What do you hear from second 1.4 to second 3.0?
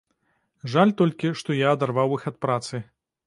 што я адарваў іх ад працы.